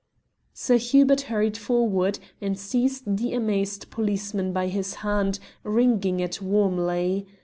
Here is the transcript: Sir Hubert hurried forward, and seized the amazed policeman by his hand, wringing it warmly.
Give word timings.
Sir 0.55 0.77
Hubert 0.79 1.21
hurried 1.29 1.55
forward, 1.55 2.17
and 2.41 2.57
seized 2.57 3.03
the 3.17 3.33
amazed 3.35 3.91
policeman 3.91 4.51
by 4.51 4.65
his 4.65 4.95
hand, 5.05 5.37
wringing 5.61 6.19
it 6.19 6.41
warmly. 6.41 7.27